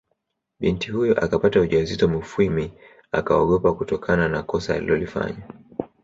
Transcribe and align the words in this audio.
Binti 0.59 0.91
huyo 0.91 1.23
akapata 1.23 1.59
ujauzito 1.61 2.07
Mufwimi 2.07 2.73
akaogopa 3.11 3.73
kutokana 3.73 4.27
na 4.27 4.43
kosa 4.43 4.75
alilolifanya 4.75 5.37